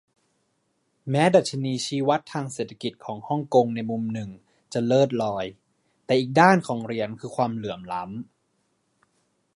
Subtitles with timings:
[1.09, 4.29] แม้ดัชนีชี้วัดทางเศรษฐกิจของฮ่องกงในมุมหนึ่ง
[4.73, 5.45] จะเลิศลอย
[6.05, 8.21] แต่อีกด้านของเหรียญคือความเหลื่อมล้ำ